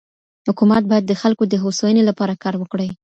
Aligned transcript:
حکومت 0.47 0.83
بايد 0.89 1.05
د 1.07 1.13
خلګو 1.21 1.43
د 1.49 1.55
هوساینې 1.63 2.03
لپاره 2.09 2.39
کار 2.43 2.55
وکړي. 2.57 2.89